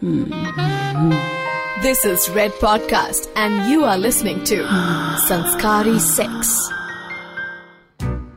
This 0.00 0.14
is 2.04 2.30
Red 2.30 2.52
Podcast, 2.52 3.28
and 3.34 3.68
you 3.68 3.82
are 3.82 3.98
listening 3.98 4.44
to 4.44 4.62
Sanskari 5.26 5.98
Sex. 5.98 6.70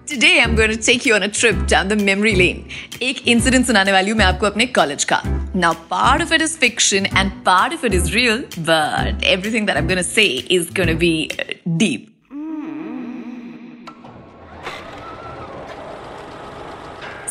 Today 0.08 0.42
I'm 0.42 0.56
going 0.56 0.72
to 0.72 0.78
take 0.78 1.06
you 1.06 1.14
on 1.14 1.22
a 1.22 1.28
trip 1.28 1.68
down 1.68 1.88
the 1.88 1.96
memory 1.96 2.36
lane. 2.36 2.68
एक 3.02 3.28
incident 3.28 3.66
सुनाने 3.66 3.92
वाली 3.92 4.10
हूँ 4.10 4.18
मैं 4.18 4.26
आपको 4.26 4.46
अपने 4.46 4.66
college 4.78 5.04
का. 5.12 5.22
Now 5.56 5.74
part 5.92 6.22
of 6.26 6.32
it 6.32 6.42
is 6.42 6.58
fiction 6.58 7.06
and 7.16 7.32
part 7.50 7.74
of 7.78 7.84
it 7.84 7.94
is 7.94 8.12
real, 8.16 8.42
but 8.70 9.24
everything 9.24 9.68
that 9.68 9.78
I'm 9.78 9.86
going 9.86 10.04
to 10.04 10.10
say 10.10 10.26
is 10.58 10.72
going 10.72 10.90
to 10.90 10.96
be 10.96 11.30
uh, 11.38 11.44
deep. 11.84 12.08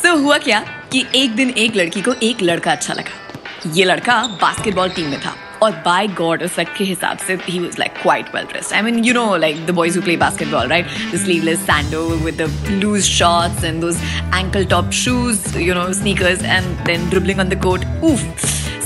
So 0.05 0.17
हुआ 0.23 0.39
क्या 0.47 0.61
कि 0.93 1.05
एक 1.15 1.35
दिन 1.37 1.51
एक 1.65 1.77
लड़की 1.77 2.03
को 2.03 2.13
एक 2.29 2.43
लड़का 2.43 2.73
अच्छा 2.73 2.95
लगा 2.95 3.29
ये 3.76 3.86
लड़का 3.86 4.22
बास्केटबॉल 4.42 4.90
टीम 4.96 5.10
में 5.10 5.20
था 5.26 5.36
और 5.64 5.72
बाय 5.86 6.08
गॉड 6.18 6.44
उस 6.44 6.56
के 6.78 6.84
हिसाब 6.84 7.18
से 7.28 7.38
ही 7.48 7.60
was 7.60 7.78
like 7.80 7.94
quite 8.02 8.34
well 8.36 8.46
dressed 8.46 8.74
I 8.76 8.82
mean 8.82 9.04
you 9.06 9.14
know 9.14 9.36
like 9.46 9.66
the 9.66 9.72
boys 9.76 9.98
who 9.98 10.02
play 10.04 10.18
basketball 10.24 10.68
right 10.68 10.88
the 11.14 11.18
sleeveless 11.24 11.60
sando 11.66 12.04
with 12.24 12.42
the 12.42 12.50
loose 12.84 13.04
shorts 13.04 13.64
and 13.64 13.82
those 13.82 14.02
ankle 14.36 14.66
top 14.72 14.92
shoes 14.92 15.56
you 15.66 15.74
know 15.74 15.92
sneakers 15.92 16.42
and 16.56 16.86
then 16.88 17.10
dribbling 17.10 17.40
on 17.40 17.50
the 17.50 17.60
court 17.66 17.86
oof 18.04 18.24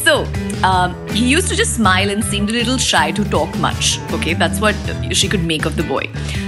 so 0.04 0.16
um, 0.64 0.96
he 1.10 1.26
used 1.30 1.48
to 1.48 1.56
just 1.56 1.76
smile 1.76 2.10
and 2.10 2.24
seemed 2.24 2.50
a 2.50 2.54
little 2.54 2.78
shy 2.78 3.12
to 3.12 3.26
talk 3.36 3.58
much 3.58 4.00
okay 4.18 4.34
that's 4.34 4.60
what 4.60 4.76
she 5.22 5.28
could 5.28 5.44
make 5.44 5.66
of 5.66 5.76
the 5.76 5.84
boy 5.84 6.04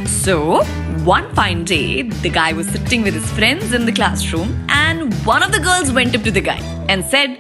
so 0.07 0.63
one 1.03 1.33
fine 1.33 1.63
day 1.63 2.03
the 2.27 2.29
guy 2.29 2.53
was 2.53 2.67
sitting 2.67 3.01
with 3.01 3.13
his 3.13 3.31
friends 3.31 3.73
in 3.73 3.85
the 3.85 3.91
classroom 3.91 4.53
and 4.69 5.13
one 5.25 5.43
of 5.43 5.51
the 5.51 5.59
girls 5.59 5.91
went 5.91 6.15
up 6.15 6.23
to 6.23 6.31
the 6.31 6.41
guy 6.41 6.59
and 6.89 7.03
said 7.05 7.37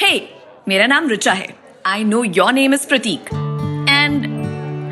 hey 0.00 0.08
मेरा 0.68 0.86
नाम 0.86 1.08
रुचा 1.08 1.32
है। 1.32 1.48
I 1.86 2.04
know 2.04 2.22
your 2.24 2.52
name 2.52 2.74
is 2.74 2.86
Pratik 2.88 3.28
and 3.88 4.26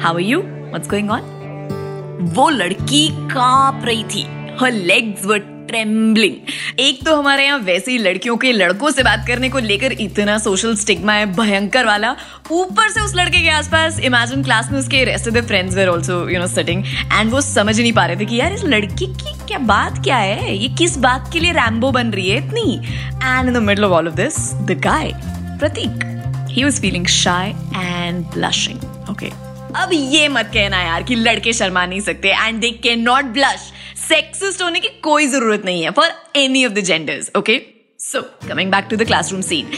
how 0.02 0.18
you 0.18 0.40
what's 0.40 0.88
going 0.90 1.10
on 1.10 2.30
वो 2.36 2.48
लड़की 2.50 3.08
काँप 3.32 3.84
रही 3.84 4.04
थी। 4.04 4.22
Her 4.60 4.72
legs 4.72 5.24
were 5.26 5.38
trembling 5.74 6.80
एक 6.80 7.04
तो 7.06 7.14
हमारे 7.16 7.44
यहाँ 7.44 7.58
वैसे 7.60 7.90
ही 7.92 7.98
लड़कियों 7.98 8.36
के 8.36 8.52
लड़कों 8.52 8.90
से 8.90 9.02
बात 9.02 9.24
करने 9.28 9.48
को 9.48 9.58
लेकर 9.60 9.92
इतना 10.00 10.36
सोशल 10.38 10.74
स्टिग्मा 10.76 11.12
है, 11.12 11.26
भयंकर 11.34 11.86
वाला। 11.86 12.14
ऊपर 12.52 12.88
से 12.88 13.00
उस 13.00 13.14
लड़के 13.16 13.42
के 13.42 13.48
आसपास 13.50 13.98
इमेजिन 14.00 14.42
क्लास 14.44 14.70
में 14.72 14.78
उसके 14.78 15.04
rest 15.04 15.28
of 15.28 15.34
the 15.34 15.46
friends 15.46 15.76
were 15.76 15.88
also 15.88 16.28
you 16.28 16.40
know 16.40 16.46
sitting 16.46 16.84
and 17.12 17.30
वो 17.30 17.40
समझ 17.40 17.78
नहीं 17.80 17.92
पा 17.92 18.04
रहे 18.06 18.16
थे 18.16 18.24
कि 18.24 18.36
यार 18.36 18.52
इस 18.52 18.64
लड़की 18.64 19.06
की 19.06 19.32
क्या 19.46 19.58
बात 19.66 20.02
क्या 20.04 20.16
है? 20.16 20.56
ये 20.56 20.68
किस 20.78 20.96
बात 20.98 21.30
के 21.32 21.40
लिए 21.40 21.52
रैम्बो 21.52 21.90
बन 21.90 22.10
रही 22.10 22.28
है 22.30 22.38
इतनी? 22.38 22.80
And 23.24 23.48
in 23.48 23.54
the 23.54 23.62
middle 23.62 23.84
of 23.84 23.92
all 23.92 24.08
of 24.08 24.14
this 24.14 24.52
the 24.54 24.80
guy 24.84 25.12
Pratik 25.58 26.12
he 26.50 26.64
was 26.64 26.80
feeling 26.80 27.06
shy 27.14 27.50
and 27.76 28.24
blushing 28.34 29.10
okay 29.10 29.30
अब 29.76 29.90
ये 29.92 30.26
मत 30.28 30.50
कहना 30.54 30.80
यार 30.82 31.02
कि 31.02 31.14
लड़के 31.14 31.52
शर्मा 31.52 31.84
नहीं 31.86 32.00
सकते। 32.00 32.28
And 32.30 32.60
they 32.60 32.70
can 32.82 33.00
not 33.02 33.24
blush 33.32 33.70
sexist 34.08 34.62
होने 34.62 34.80
की 34.80 34.88
कोई 35.02 35.26
ज़रूरत 35.26 35.62
नहीं 35.64 35.82
है 35.82 35.90
for 35.90 36.08
any 36.36 36.64
of 36.66 36.72
the 36.72 36.80
genders 36.84 37.30
okay 37.36 37.60
so 38.00 38.22
coming 38.48 38.70
back 38.70 38.86
to 38.90 38.96
the 38.96 39.06
classroom 39.06 39.42
scene 39.42 39.76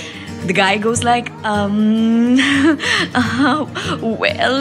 guy 0.56 0.74
goes 0.82 1.00
like 1.05 1.28
um 1.50 1.77
well? 4.20 4.58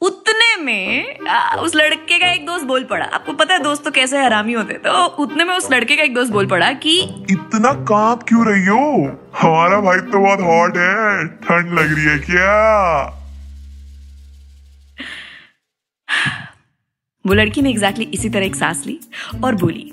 उतने 0.00 0.56
में 0.62 1.26
आ, 1.28 1.54
उस 1.54 1.74
लड़के 1.74 2.18
का 2.18 2.30
एक 2.32 2.46
दोस्त 2.46 2.64
बोल 2.64 2.84
पड़ा। 2.84 3.04
आपको 3.04 3.32
पता 3.32 3.54
है 3.54 3.62
दोस्त 3.62 3.84
तो 3.84 3.90
कैसे 3.90 4.18
हरामी 4.18 4.52
होते 4.52 4.74
तो 4.86 5.04
उतने 5.24 5.44
में 5.44 5.54
उस 5.54 5.70
लड़के 5.72 5.96
का 5.96 6.02
एक 6.02 6.14
दोस्त 6.14 6.32
बोल 6.32 6.46
पड़ा 6.46 6.72
कि 6.72 6.98
इतना 7.30 7.72
काँप 7.90 8.22
क्यों 8.28 8.46
रही 8.46 8.66
हो? 8.66 8.80
हमारा 9.40 9.80
भाई 9.80 9.98
तो 9.98 10.18
बहुत 10.18 10.40
हॉट 10.40 10.76
है। 10.76 11.26
ठंड 11.46 11.78
लग 11.78 11.94
रही 11.94 12.04
है 12.04 12.18
क्या? 12.18 12.54
वो 17.28 17.34
लड़की 17.34 17.62
ने 17.62 17.70
एग्जैक्टली 17.70 18.04
इसी 18.14 18.28
तरह 18.28 18.46
एक 18.46 18.56
सांस 18.56 18.84
ली 18.86 18.98
और 19.44 19.54
बोली 19.54 19.90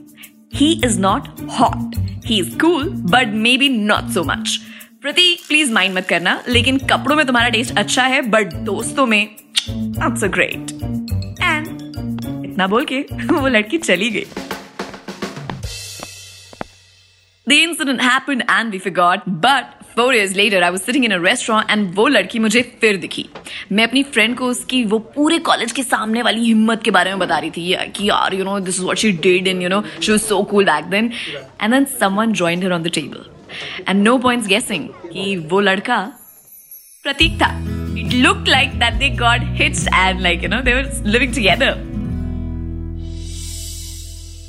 he 0.54 0.72
is 0.86 1.00
not 1.00 1.28
hot 1.60 1.96
he 2.26 2.40
is 2.40 2.58
cool 2.58 2.90
but 3.12 3.34
maybe 3.58 3.70
not 3.70 4.10
so 4.14 4.24
much 4.24 4.60
Pratik 5.02 5.48
please 5.48 5.72
mind 5.74 5.96
मत 5.96 6.08
करना 6.08 6.42
लेकिन 6.50 6.78
कपड़ों 6.92 7.16
में 7.16 7.26
तुम्हारा 7.26 7.50
टेस्ट 7.50 7.78
अच्छा 7.78 8.04
है 8.06 8.22
बट 8.30 8.54
दोस्तों 8.66 9.06
में 9.06 9.28
नॉट 9.70 10.18
सो 10.18 10.30
ग्रेट 10.30 10.72
एंड 11.42 11.68
इतना 12.46 12.68
बोल 12.68 12.86
के 12.86 13.00
वो 13.32 13.48
लड़की 13.48 13.78
चली 13.78 14.10
गई। 14.10 14.26
The 17.48 17.58
incident 17.64 18.02
happened 18.02 18.44
and 18.50 18.72
we 18.72 18.80
forgot, 18.80 19.26
but 19.40 19.85
four 19.98 20.16
years 20.16 20.34
later, 20.36 20.62
I 20.64 20.70
was 20.76 20.82
sitting 20.86 21.04
in 21.08 21.14
a 21.16 21.20
restaurant 21.24 21.70
and 21.74 21.94
वो 21.96 22.08
लड़की 22.08 22.40
मुझे 22.40 22.62
फिर 22.82 22.98
दिखी। 22.98 23.26
मैं 23.72 23.84
अपनी 23.88 24.02
फ्रेंड 24.04 24.36
को 24.38 24.48
उसकी 24.48 24.84
वो 24.86 25.00
पूरे 25.16 25.38
कॉलेज 25.50 25.72
के 25.72 25.84
सामने 25.84 26.22
वाली 26.22 26.46
हिम्मत 26.46 26.84
के 26.84 26.92
बारे 26.92 27.10
में 27.10 27.20
बता 27.20 27.38
रही 27.40 27.52
थी 27.52 27.76
कि 27.96 28.10
यार 28.10 28.34
you 28.34 28.44
know 28.46 28.60
this 28.60 28.80
what 28.80 28.98
she 28.98 29.12
did 29.24 29.48
and 29.48 29.62
you 29.62 29.70
know 29.70 29.82
she 30.02 30.12
was 30.12 30.22
so 30.22 30.42
cool 30.52 30.66
back 30.66 30.86
then 30.86 31.12
and 31.62 31.74
then 31.74 31.86
someone 32.00 32.34
joined 32.42 32.64
her 32.64 32.72
on 32.74 32.84
the 32.84 32.92
table 32.96 33.26
and 33.90 34.04
no 34.04 34.18
points 34.18 34.48
guessing 34.48 34.88
कि 35.06 35.36
वो 35.52 35.60
लड़का 35.60 36.02
प्रतीक 37.04 37.42
था। 37.42 37.52
It 38.00 38.14
look 38.14 38.48
like 38.48 38.80
that 38.80 38.94
they 39.00 39.10
got 39.18 39.42
hits 39.62 39.88
and 39.88 40.22
like 40.22 40.44
you 40.44 40.50
know 40.50 40.62
they 40.62 40.74
were 40.74 41.04
living 41.06 41.36
together 41.36 41.95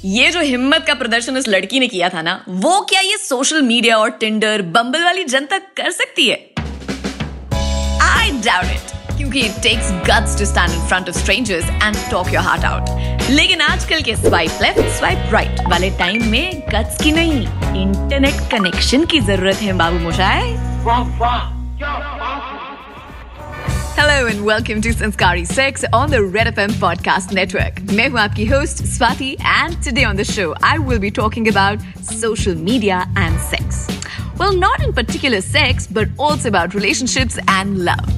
ये 0.06 0.30
जो 0.30 0.40
हिम्मत 0.40 0.84
का 0.86 0.94
प्रदर्शन 0.94 1.36
इस 1.36 1.46
लड़की 1.48 1.78
ने 1.80 1.86
किया 1.88 2.08
था 2.08 2.20
ना, 2.22 2.34
वो 2.48 2.80
क्या 2.90 3.00
ये 3.00 3.16
सोशल 3.18 3.62
मीडिया 3.62 3.96
और 3.98 4.10
टिंडर 4.10 4.62
बम्बल 4.74 5.04
वाली 5.04 5.24
जनता 5.24 5.58
कर 5.76 5.90
सकती 5.90 6.26
है? 6.28 6.36
आई 8.02 8.30
डाउट 8.44 8.64
इट 8.66 9.16
क्योंकि 9.16 9.40
it 9.40 9.56
takes 9.62 9.90
guts 10.08 10.38
to 10.38 10.44
stand 10.44 10.72
in 10.72 10.86
front 10.88 11.08
of 11.08 11.18
strangers 11.18 11.70
and 11.82 11.96
talk 12.10 12.32
your 12.34 12.42
heart 12.42 12.64
out 12.64 13.30
लेकिन 13.30 13.60
आजकल 13.60 14.02
के 14.02 14.16
स्वाइप 14.16 14.62
लेफ़्ट 14.62 14.96
स्वाइप 14.98 15.32
राइट 15.32 15.60
वाले 15.70 15.90
टाइम 15.98 16.30
में 16.30 16.62
गट्स 16.68 17.02
की 17.02 17.12
नहीं 17.12 17.40
इंटरनेट 17.82 18.48
कनेक्शन 18.52 19.04
की 19.04 19.20
ज़रूरत 19.22 19.62
है 19.62 19.72
बाबू 19.72 19.98
मोशाए 19.98 20.52
वाह 20.84 21.18
वाह 21.18 21.54
Hello 23.98 24.26
and 24.26 24.44
welcome 24.44 24.82
to 24.82 24.90
Sanskari 24.92 25.46
Sex 25.46 25.82
on 25.90 26.10
the 26.10 26.22
Red 26.22 26.48
FM 26.48 26.72
podcast 26.82 27.32
network. 27.32 27.80
मैं 27.96 28.08
हूँ 28.08 28.20
आपकी 28.20 28.46
host 28.50 28.84
Swati 28.96 29.30
and 29.40 29.82
today 29.82 30.04
on 30.04 30.16
the 30.16 30.28
show 30.34 30.52
I 30.62 30.78
will 30.78 30.98
be 30.98 31.10
talking 31.10 31.48
about 31.48 31.80
social 32.02 32.54
media 32.54 33.06
and 33.16 33.40
sex. 33.40 33.95
Well, 34.37 34.55
not 34.55 34.83
in 34.83 34.93
particular 34.93 35.41
sex, 35.41 35.87
but 35.87 36.09
also 36.17 36.49
about 36.49 36.73
relationships 36.73 37.37
and 37.47 37.83
love. 37.85 38.09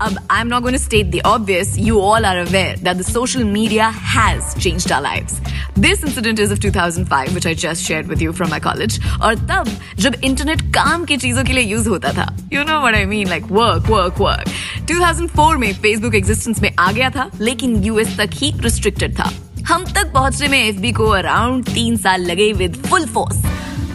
Um, 0.00 0.18
I'm 0.30 0.48
not 0.48 0.62
going 0.62 0.74
to 0.74 0.78
state 0.78 1.10
the 1.10 1.22
obvious. 1.22 1.76
You 1.76 2.00
all 2.00 2.24
are 2.24 2.38
aware 2.40 2.76
that 2.78 2.98
the 2.98 3.04
social 3.04 3.44
media 3.44 3.90
has 3.90 4.54
changed 4.56 4.92
our 4.92 5.02
lives. 5.02 5.40
This 5.76 6.02
incident 6.02 6.38
is 6.38 6.50
of 6.50 6.60
2005, 6.60 7.34
which 7.34 7.46
I 7.46 7.54
just 7.54 7.84
shared 7.84 8.08
with 8.08 8.20
you 8.20 8.32
from 8.32 8.50
my 8.50 8.60
college. 8.60 8.98
और 9.22 9.34
तब 9.50 9.70
जब 9.98 10.14
internet 10.24 10.62
काम 10.74 11.04
की 11.04 11.16
चीजों 11.16 11.44
के 11.44 11.52
लिए 11.52 11.64
use 11.64 11.88
होता 11.88 12.12
था 12.12 12.26
you 12.52 12.64
know 12.64 12.80
what 12.80 12.94
I 12.94 13.04
mean 13.12 13.28
like 13.28 13.44
work 13.50 13.90
work 13.90 14.20
work 14.20 14.48
2004 14.90 15.56
में 15.58 15.72
फेसबुक 15.82 16.14
एग्जिस्टेंस 16.14 16.62
में 16.62 16.70
आ 16.78 16.90
गया 16.92 17.10
था 17.16 17.30
लेकिन 17.40 17.82
यूएस 17.84 18.16
तक 18.18 18.34
ही 18.42 18.52
रिस्ट्रिक्टेड 18.64 19.18
था 19.18 19.30
हम 19.68 19.84
तक 19.94 20.12
पहुंचने 20.14 20.48
में 20.48 20.58
एफबी 20.58 20.92
को 20.98 21.06
अराउंड 21.22 21.64
तीन 21.74 21.96
साल 22.06 22.30
लगे 22.30 22.52
विद 22.62 22.82
फुल 22.86 23.06
फोर्स 23.14 23.42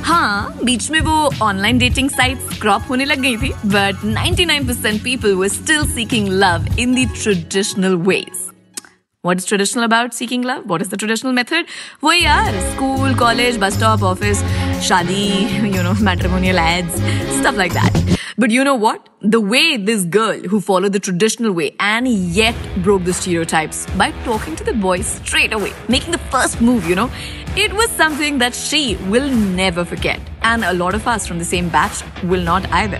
हाँ 0.08 0.58
बीच 0.64 0.90
में 0.90 1.00
वो 1.00 1.14
ऑनलाइन 1.42 1.78
डेटिंग 1.78 2.08
साइट्स 2.10 2.58
क्रॉप 2.60 2.82
होने 2.90 3.04
लग 3.04 3.20
गई 3.22 3.36
थी 3.36 3.48
but 3.66 4.04
99% 4.06 5.02
people 5.04 5.34
were 5.34 5.48
still 5.48 5.82
seeking 5.94 6.28
love 6.42 6.66
in 6.80 6.94
the 6.94 7.08
traditional 7.22 7.94
ways 8.06 8.47
What 9.21 9.37
is 9.37 9.45
traditional 9.45 9.85
about 9.85 10.13
seeking 10.13 10.41
love? 10.41 10.65
What 10.65 10.81
is 10.81 10.89
the 10.89 10.97
traditional 10.97 11.31
method? 11.31 11.65
वो 12.03 12.13
यार 12.13 12.55
school, 12.73 13.13
college, 13.15 13.59
bus 13.59 13.75
stop, 13.75 14.01
office, 14.01 14.41
shadi, 14.87 15.73
you 15.75 15.81
know, 15.81 15.93
matrimonial 16.01 16.59
ads, 16.59 16.95
stuff 17.39 17.55
like 17.55 17.73
that. 17.73 18.19
But 18.37 18.51
you 18.51 18.63
know 18.63 18.75
what? 18.75 19.07
The 19.21 19.39
way 19.39 19.77
this 19.77 20.03
girl 20.05 20.39
who 20.39 20.59
followed 20.59 20.91
the 20.91 20.99
traditional 20.99 21.53
way 21.53 21.75
and 21.79 22.07
yet 22.07 22.55
broke 22.81 23.05
the 23.05 23.13
stereotypes 23.13 23.85
by 23.95 24.11
talking 24.25 24.57
to 24.57 24.63
the 24.63 24.73
boy 24.73 25.01
straight 25.01 25.53
away, 25.53 25.71
making 25.87 26.11
the 26.11 26.17
first 26.35 26.59
move, 26.59 26.85
you 26.85 26.95
know, 26.95 27.09
it 27.55 27.71
was 27.71 27.89
something 27.91 28.39
that 28.39 28.53
she 28.53 28.95
will 29.07 29.29
never 29.29 29.85
forget. 29.85 30.19
And 30.41 30.65
a 30.65 30.73
lot 30.73 30.95
of 30.95 31.07
us 31.07 31.27
from 31.27 31.39
the 31.39 31.45
same 31.45 31.69
batch 31.69 32.03
will 32.23 32.41
not 32.41 32.69
either. 32.71 32.99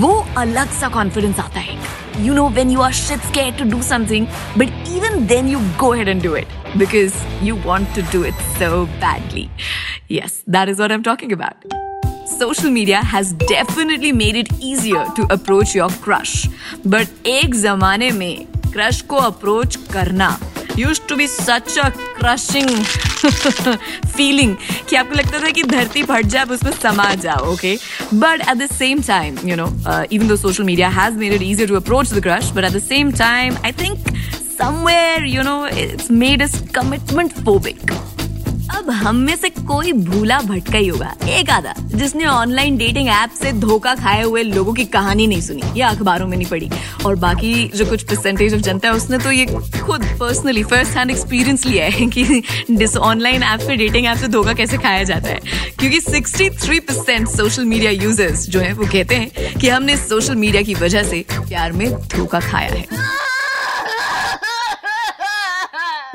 वो 0.00 0.12
अलग 0.38 0.70
सा 0.80 0.88
confidence 0.98 1.40
आता 1.40 1.60
है 1.60 1.78
you 2.26 2.34
know 2.34 2.48
when 2.58 2.70
you 2.70 2.80
are 2.80 2.92
shit 2.92 3.20
scared 3.30 3.54
to 3.58 3.70
do 3.70 3.82
something 3.82 4.26
but 4.58 4.88
even 4.96 5.26
then 5.26 5.48
you 5.48 5.58
go 5.80 5.92
ahead 5.92 6.08
and 6.08 6.22
do 6.22 6.36
it 6.36 6.54
because 6.78 7.14
you 7.42 7.54
want 7.66 7.94
to 7.94 8.02
do 8.14 8.18
it 8.22 8.40
so 8.56 8.86
badly. 9.00 9.44
Yes, 10.08 10.34
that 10.46 10.68
is 10.68 10.78
what 10.78 10.92
I'm 10.92 11.02
talking 11.02 11.32
about. 11.32 11.76
social 12.28 12.70
media 12.70 12.98
has 13.02 13.32
definitely 13.50 14.12
made 14.12 14.36
it 14.36 14.48
easier 14.60 15.04
to 15.16 15.26
approach 15.30 15.74
your 15.74 15.88
crush. 16.06 16.34
But 16.84 17.08
एक 17.26 17.54
जमाने 17.62 18.10
में 18.12 18.46
crush 18.72 19.00
को 19.12 19.20
approach 19.30 19.76
करना 19.92 20.28
used 20.78 21.08
to 21.08 21.16
be 21.16 21.26
such 21.26 21.76
a 21.78 21.90
crushing 22.18 22.68
feeling 23.25 24.55
कि 24.89 24.95
आपको 24.95 25.15
लगता 25.15 25.39
था 25.43 25.51
कि 25.51 25.63
धरती 25.63 26.03
फट 26.03 26.25
जाए 26.25 26.45
उसमें 26.51 26.71
समा 26.71 27.13
जाओ 27.23 27.51
okay 27.53 27.77
but 28.13 28.41
at 28.49 28.57
the 28.57 28.69
same 28.71 29.01
time 29.07 29.37
you 29.45 29.55
know 29.55 29.67
even 30.11 30.27
though 30.27 30.35
social 30.37 30.63
media 30.63 30.89
has 30.99 31.17
made 31.17 31.33
it 31.33 31.41
easier 31.41 31.69
to 31.69 31.75
approach 31.75 32.13
the 32.13 32.23
crush 32.23 32.51
but 32.55 32.63
at 32.63 32.71
the 32.71 32.83
same 32.83 33.11
time 33.23 33.57
I 33.65 33.71
think 33.83 34.09
somewhere, 34.53 35.25
you 35.25 35.43
know, 35.43 35.65
it's 35.65 36.09
made 36.11 36.41
us 36.41 36.55
commitment 36.71 37.31
phobic 37.45 37.93
अब 38.81 38.89
हम 38.89 39.15
में 39.15 39.35
से 39.35 39.49
कोई 39.49 39.91
भूला 39.93 40.39
भटका 40.39 40.77
ही 40.77 40.87
होगा। 40.87 41.15
एक 41.27 41.49
आधा, 41.49 41.73
जिसने 41.79 42.25
ऑनलाइन 42.25 42.77
डेटिंग 42.77 43.09
ऐप 43.09 43.31
से 43.31 43.51
धोखा 43.51 43.95
खाए 43.95 44.23
हुए 44.23 44.43
लोगों 44.43 44.73
की 44.73 44.85
कहानी 44.85 45.27
नहीं 45.27 45.41
सुनी, 45.41 45.61
या 45.79 45.89
अखबारों 45.89 46.27
में 46.27 46.37
नहीं 46.37 46.47
पढ़ी। 46.47 46.69
और 47.05 47.15
बाकी 47.15 47.71
जो 47.75 47.85
कुछ 47.85 48.03
परसेंटेज 48.03 48.53
ऑफ़ 48.53 48.61
जनता 48.61 48.87
है, 48.87 48.93
उसने 48.93 49.17
तो 49.17 49.31
ये 49.31 49.45
खुद 49.81 50.05
पर्सनली 50.19 50.63
फ़र्स्ट 50.63 50.97
हैंड 50.97 51.11
एक्सपीरियंस 51.11 51.65
लिया 51.65 51.85
है 51.85 52.05
कि 52.07 52.43
डिस 52.71 52.97
ऑनलाइन 52.97 53.43
ऐप 53.43 53.59
पे 53.59 53.75
डेटिंग 53.75 54.07
ऐप 54.07 54.17
से 54.17 54.27
धोखा 54.27 54.53
कैसे 54.53 54.77
खाया 54.77 55.03
जाता 55.03 55.27
है। 55.27 55.39
क्योंकि 55.79 56.01
63 56.01 56.79
परसेंट 56.79 57.27
सोशल 57.27 57.65
मीडिया 57.65 57.91
यूज़र्स 57.91 58.49
जो 58.49 58.59
है, 58.59 58.73
वो 58.73 58.85
कहते 58.85 59.15
हैं 59.15 59.53
कि 59.53 59.69
हमने 59.69 59.97
सोशल 59.97 60.35
मीडिया 60.35 60.61
की 60.61 60.73
वजह 60.73 61.03
से 61.03 61.25
प्यार 61.31 61.71
में 61.71 61.93
धोखा 61.93 62.39
खाया 62.39 62.69
है। 62.69 62.85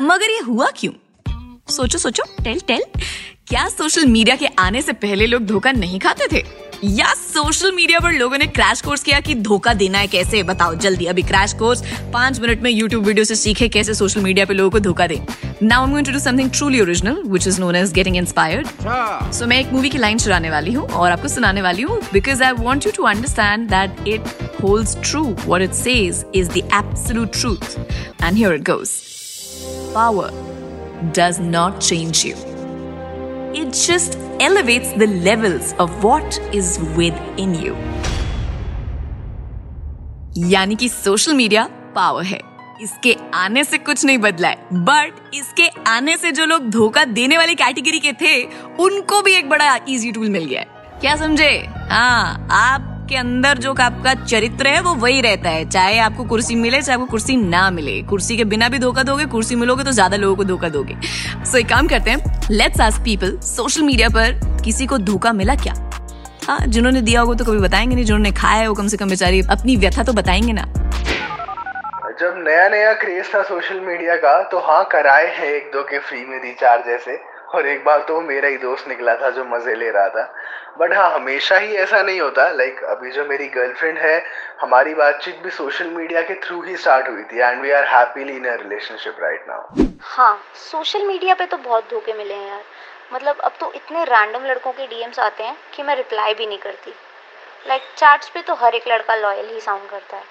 मगर 0.00 0.30
ये 0.30 0.40
हुआ 0.40 0.66
क्यों? 0.76 0.92
सोचो 1.68 1.98
सोचो 1.98 2.22
टेल 2.44 2.60
टेल 2.66 2.82
क्या 3.48 3.66
सोशल 3.68 4.06
मीडिया 4.06 4.34
के 4.36 4.46
आने 4.58 4.82
से 4.82 4.92
पहले 4.92 5.26
लोग 5.26 5.42
धोखा 5.46 5.70
नहीं 5.72 5.98
खाते 6.00 6.26
थे? 6.32 6.42
या 6.84 7.12
सोशल 7.14 7.72
मीडिया 7.74 8.00
पर 8.00 8.12
लोगों 8.12 8.38
ने 8.38 8.46
क्रैश 8.46 8.80
कोर्स 8.82 9.02
किया 9.02 9.18
कि 9.20 9.34
धोखा 9.34 9.72
देना 9.74 9.98
है 9.98 10.06
कैसे? 10.06 10.42
बताओ 10.42 10.74
जल्दी 10.74 11.06
अभी 11.06 11.22
क्रैश 11.22 11.52
कोर्स 11.58 11.82
पाँच 12.12 12.40
मिनट 12.40 12.62
में 12.62 12.70
यूट्यूब 12.70 13.04
वीडियो 13.06 13.24
से 13.24 13.34
सीखे 13.36 13.68
कैसे 13.68 13.94
सोशल 13.94 14.20
मीडिया 14.20 14.46
पे 14.46 14.54
लोगों 14.54 14.70
को 14.70 14.80
धोखा 14.80 15.06
दे। 15.06 15.20
Now 15.62 15.84
am 15.84 15.92
going 15.92 16.06
to 16.06 16.12
do 16.12 16.18
something 16.18 16.50
truly 16.50 16.80
original 16.80 17.22
which 17.26 17.46
is 17.48 17.60
known 17.60 17.76
as 17.76 17.92
getting 17.92 18.16
inspired 18.16 19.32
so 19.34 19.46
मैं 19.46 19.60
एक 19.60 19.72
मूवी 19.72 19.90
की 19.90 19.98
लाइन 19.98 20.18
चुराने 20.18 20.50
वाली 20.50 20.72
हूँ 20.72 20.86
और 20.88 21.10
आपको 21.10 21.28
सुनाने 21.28 21.62
वाली 21.62 21.82
हूँ 21.82 22.00
because 22.12 22.42
I 22.42 22.52
want 22.58 22.86
you 22.86 22.92
to 22.96 23.04
understand 23.04 23.68
that 23.70 24.08
it 24.08 24.62
hold 24.62 25.02
true 25.02 25.24
what 25.46 25.62
it 25.62 25.72
says 25.74 26.24
is 26.34 26.50
the 26.50 26.68
absolute 26.74 27.40
truth 27.40 27.78
and 28.22 28.36
here 28.36 28.54
it 28.54 28.68
goes 28.70 28.94
power. 29.94 30.30
Does 31.12 31.38
not 31.38 31.80
change 31.80 32.24
you. 32.24 32.34
It 33.54 33.72
just 33.72 34.18
elevates 34.40 34.92
the 34.92 35.06
levels 35.06 35.74
of 35.78 36.04
what 36.04 36.40
is 36.52 36.78
within 36.96 37.54
you. 37.54 37.74
यानी 40.50 40.76
कि 40.76 40.88
social 40.88 41.34
media 41.34 41.64
power 41.94 42.24
है 42.24 42.40
इसके 42.82 43.16
आने 43.34 43.62
से 43.64 43.78
कुछ 43.78 44.04
नहीं 44.04 44.18
बदला 44.18 44.48
है 44.48 44.82
बट 44.88 45.34
इसके 45.34 45.68
आने 45.90 46.16
से 46.16 46.32
जो 46.32 46.44
लोग 46.44 46.68
धोखा 46.70 47.04
देने 47.04 47.36
वाली 47.38 47.54
कैटेगरी 47.54 47.98
के 48.00 48.12
थे, 48.12 48.42
उनको 48.84 49.20
भी 49.22 49.32
एक 49.34 49.48
बड़ा 49.48 49.78
इजी 49.88 50.12
टूल 50.12 50.28
मिल 50.30 50.44
गया 50.44 50.60
है 50.60 51.00
क्या 51.00 51.16
समझे 51.16 51.50
हाँ 51.90 52.48
आप 52.52 52.85
आपके 53.06 53.16
अंदर 53.16 53.58
जो 53.58 53.72
आपका 53.72 54.12
चरित्र 54.20 54.66
है 54.66 54.80
वो 54.82 54.94
वही 54.96 55.20
रहता 55.20 55.50
है। 55.50 55.68
चाहे 55.70 55.98
आपको 55.98 56.24
कुर्सी 56.24 56.54
मिले 56.54 56.80
चाहे 56.80 56.94
आपको 56.94 57.06
कुर्सी 57.06 57.36
ना 57.38 57.70
मिले। 57.70 57.92
कुर्सी 58.02 58.36
के 58.36 58.44
बिना 58.44 58.68
भी 58.68 58.78
धोखा 58.78 59.02
दोगे 59.02 59.24
कुर्सी 59.30 59.56
मिलोगे 59.56 59.84
तो 59.84 59.92
ज़्यादा 59.92 60.16
लोगों 60.16 60.36
को 60.36 60.44
धोखा 60.44 60.68
दोगे। 60.68 60.94
सो 60.94 61.50
so, 61.50 61.56
एक 61.56 61.68
काम 61.68 61.88
करते 61.88 62.10
हैं। 62.10 62.48
Let's 62.50 62.80
ask 62.80 63.02
people 63.04 63.36
social 63.44 63.82
media 63.82 64.08
पर 64.08 64.32
किसी 64.64 64.86
को 64.86 64.98
धोखा 65.00 65.32
मिला 65.32 65.54
क्या? 65.54 65.74
हाँ 66.48 66.58
जिन्होंने 66.66 67.02
दिया 67.02 67.20
होगा 67.20 67.34
तो 67.34 67.44
कभी 67.44 67.58
बताएँगे 67.58 67.94
नहीं। 67.94 68.04
जिन्होंने 68.04 68.32
खाया 68.32 68.60
है 68.60 68.68
वो 68.68 68.74
कम 68.74 68.88
से 68.88 68.96
कम 68.96 69.08
बेचारी 69.08 69.42
अपनी 69.50 69.76
व्यथा 69.76 70.02
तो 70.02 70.12
बताएँगे 70.12 70.52
ना। 70.52 70.66
जब 72.20 72.34
नया 72.38 72.68
नया 72.68 72.92
क्रेज 72.96 73.34
था 73.34 73.42
सोशल 73.44 73.80
मीडिया 73.86 74.16
का 74.16 74.42
तो 74.50 74.66
हाँ 74.66 74.84
कराए 74.92 75.32
हैं 75.36 75.52
एक 75.54 75.70
दो 75.72 75.82
के 75.84 75.98
फ्री 76.00 76.24
में 76.24 76.38
रिचार्ज 76.42 76.86
जैसे 76.86 77.18
और 77.54 77.66
एक 77.66 77.84
बार 77.84 78.02
तो 78.02 78.20
मेरा 78.20 78.48
ही 78.48 78.56
दोस्त 78.56 78.88
निकला 78.88 79.14
था 79.16 79.30
जो 79.30 79.44
मज़े 79.44 79.74
ले 79.74 79.90
रहा 79.90 80.08
था। 80.08 80.34
बट 80.78 80.92
हाँ 80.92 81.10
हमेशा 81.10 81.56
ही 81.56 81.74
ऐसा 81.74 82.02
नहीं 82.02 82.20
होता। 82.20 82.48
लाइक 82.50 82.74
like, 82.74 82.90
अभी 82.90 83.10
जो 83.10 83.24
मेरी 83.24 83.46
गर्लफ्रेंड 83.46 83.98
है 83.98 84.22
हमारी 84.60 84.94
बातचीत 84.94 85.38
भी 85.38 85.50
सोशल 85.50 85.86
मीडिया 85.86 86.22
के 86.22 86.34
थ्रू 86.34 86.60
ही 86.62 86.76
स्टार्ट 86.76 87.08
हुई 87.08 87.22
थी 87.22 87.40
and 87.40 87.62
we 87.62 87.70
are 87.70 87.84
happily 87.84 88.36
in 88.36 88.44
a 88.44 88.54
relationship 88.54 89.16
right 89.20 89.44
now 89.48 89.86
हाँ 90.00 90.40
सोशल 90.54 91.06
मीडिया 91.06 91.34
पे 91.34 91.46
तो 91.46 91.56
बहुत 91.56 91.90
धोखे 91.90 92.12
मिले 92.12 92.34
हैं 92.34 92.48
यार। 92.48 92.62
मतलब 93.12 93.40
अब 93.40 93.52
तो 93.60 93.72
इतने 93.72 94.04
रैंडम 94.04 94.44
लड़कों 94.44 94.72
के 94.72 94.86
डीएम्स 94.86 95.18
आते 95.18 95.44
हैं 95.44 95.56
कि 95.74 95.82
मैं 95.82 95.96
रिप्लाई 95.96 96.34
भी 96.34 96.46
नहीं 96.46 96.58
करती। 96.58 96.94
लाइक 97.68 97.82
like, 97.82 97.98
चैट्स 97.98 98.28
पे 98.28 98.42
तो 98.42 98.54
हर 98.54 98.74
एक 98.74 98.88
लड़का 98.88 99.14
लॉयल 99.14 99.48
ही 99.48 99.60
साउंड 99.60 99.88
करता 99.90 100.16
है। 100.16 100.24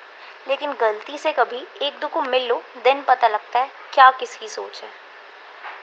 लेकिन 0.47 0.71
गलती 0.71 1.17
से 1.17 1.31
कभी 1.31 1.65
एक 1.81 1.99
दो 2.01 2.07
को 2.07 2.21
मिल 2.21 2.47
लो 2.47 2.61
देन 2.83 3.01
पता 3.01 3.27
लगता 3.27 3.59
है 3.59 3.69
क्या 3.93 4.09
किसकी 4.11 4.47
सोच 4.47 4.81
है। 4.83 4.89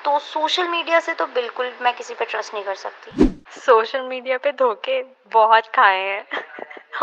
तो 0.04 0.18
सोशल 0.18 0.68
मीडिया 0.68 1.00
से 1.00 1.12
तो 1.14 1.26
बिल्कुल 1.26 1.72
मैं 1.82 1.96
किसी 1.96 2.14
पे 2.14 2.24
ट्रस्ट 2.24 2.54
नहीं 2.54 2.64
कर 2.64 2.74
सकती। 2.74 3.10
सोशल 3.60 4.00
मीडिया 4.00 4.38
पे 4.38 4.52
धोखे 4.52 5.02
बहुत 5.32 5.66
खाए 5.66 6.00
हैं 6.00 6.26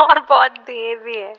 और 0.00 0.20
बहुत 0.28 0.50
दिए 0.50 0.96
भी 0.96 1.16
हैं। 1.16 1.34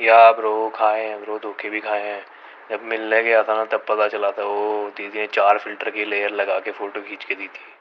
या 0.00 0.32
ब्रो 0.32 0.72
खाए 0.74 1.08
हैं 1.08 1.20
ब्रो 1.20 1.38
धोखे 1.38 1.70
भी 1.70 1.80
खाए 1.80 2.02
हैं। 2.02 2.24
जब 2.70 2.80
मिलने 2.82 3.22
गया 3.22 3.42
था 3.42 3.56
ना 3.56 3.64
तब 3.64 3.84
पता 3.88 4.08
चला 4.08 4.30
था 4.30 4.42
वो 4.42 4.90
दीदी 4.96 5.18
ने 5.18 5.26
चार 5.26 5.58
फ़िल्टर 5.58 5.90
की 5.90 6.04
लेयर 6.04 6.30
लगा 6.30 6.58
के 6.58 6.70
फ़ोटो 6.70 7.00
खींच 7.00 7.24
के 7.24 7.34
दी 7.34 7.46
थी। 7.46 7.72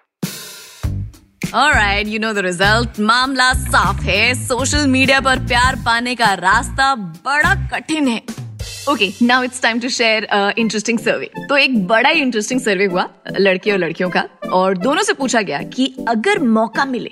Alright, 1.51 2.07
you 2.13 2.21
know 2.23 2.33
the 2.37 2.45
result. 2.47 2.99
मामला 2.99 3.53
साफ़ 3.53 4.01
है। 4.01 4.33
सोशल 4.35 4.87
मीडिया 4.87 5.19
पर 5.19 5.39
प्यार 5.39 5.75
पाने 5.75 6.15
का 6.15 6.33
रास्ता 6.33 6.95
बड़ा 6.95 7.79
कठिन 7.79 8.07
है। 8.07 8.44
Okay 8.89 9.11
now 9.21 9.43
it's 9.43 9.61
time 9.61 9.79
to 9.79 9.89
share 9.89 10.27
interesting 10.57 10.99
survey 10.99 11.29
तो 11.49 11.57
एक 11.57 11.85
बड़ा 11.87 12.09
ही 12.09 12.21
इंटरेस्टिंग 12.21 12.59
सर्वे 12.61 12.85
हुआ, 12.85 13.07
लड़के 13.39 13.71
और 13.71 13.77
लड़कियों 13.77 14.09
का, 14.09 14.23
और 14.53 14.77
दोनों 14.77 15.03
से 15.03 15.13
पूछा 15.13 15.41
गया 15.41 15.61
कि 15.73 15.93
अगर 16.09 16.39
मौका 16.39 16.85
मिले 16.85 17.09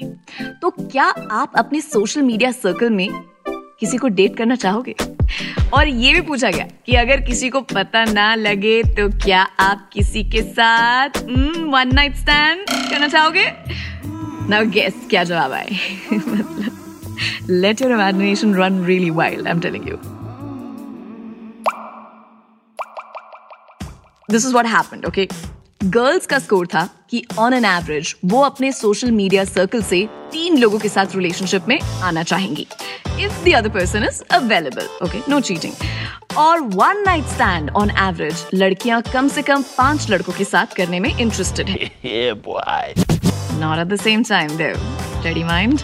तो 0.61 0.69
क्या 0.71 1.05
आप 1.31 1.53
अपने 1.57 1.81
सोशल 1.81 2.21
मीडिया 2.21 2.51
सर्कल 2.51 2.89
में 2.89 3.09
किसी 3.79 3.97
को 3.97 4.07
डेट 4.07 4.37
करना 4.37 4.55
चाहोगे? 4.55 4.95
और 5.73 5.87
ये 5.87 6.13
भी 6.13 6.21
पूछा 6.21 6.49
गया 6.51 6.67
कि 6.85 6.95
अगर 6.95 7.21
किसी 7.21 7.49
को 7.49 7.61
पता 7.73 8.03
ना 8.05 8.33
लगे 8.35 8.81
तो 8.97 9.09
क्या 9.25 9.41
आप 9.59 9.89
किसी 9.93 10.23
के 10.23 10.41
साथ 10.41 11.17
वन 11.17 11.91
नाइट 11.93 12.15
स्टैंड 12.15 12.65
करना 12.69 13.07
चाहोगे? 13.07 13.45
नाउ 14.49 14.65
गेस 14.71 15.05
क्या 15.09 15.23
जवाब 15.23 15.51
आए? 15.51 15.77
मतलब 16.13 17.47
let 17.49 17.81
your 17.81 17.91
imagination 17.91 18.55
run 18.55 18.83
really 18.85 19.09
wild 19.09 19.47
I 19.47 19.53
am 19.53 19.59
telling 19.59 19.89
you 19.89 19.97
this 24.31 24.45
is 24.45 24.53
what 24.53 24.65
happened 24.65 25.05
okay 25.05 25.27
girls 25.83 26.25
का 26.25 26.39
स्कोर 26.39 26.67
था 26.67 26.87
कि 27.09 27.23
ऑन 27.39 27.53
एन 27.53 27.65
एवरेज 27.65 28.15
वो 28.25 28.41
अपने 28.41 28.71
सोशल 28.71 29.11
मीडिया 29.11 29.43
सर्कल 29.45 29.81
से 29.83 30.05
तीन 30.31 30.57
लोगों 30.57 30.79
के 30.79 30.89
साथ 30.89 31.15
रिलेशनशिप 31.15 31.65
में 31.67 31.79
आना 31.79 32.23
चाहेंगी। 32.23 32.67
If 33.19 33.43
the 33.45 33.53
other 33.55 33.69
person 33.69 34.03
is 34.03 34.21
available 34.31 34.87
okay 35.03 35.21
no 35.31 35.39
cheating 35.39 35.73
और 36.37 36.61
one 36.61 37.03
night 37.05 37.25
stand 37.25 37.69
on 37.69 37.91
average 37.91 38.45
लड़कियाँ 38.53 39.01
कम 39.13 39.27
से 39.27 39.41
कम 39.41 39.63
पाँच 39.77 40.09
लड़कों 40.09 40.33
के 40.33 40.43
साथ 40.43 40.75
करने 40.75 40.99
में 40.99 41.09
इंटरेस्टेड 41.17 41.69
है। 41.69 42.31
Not 43.59 43.79
at 43.79 43.87
the 43.87 44.01
same 44.01 44.23
time 44.29 44.57
Dev 44.57 44.77
ready 45.25 45.43
mind 45.43 45.79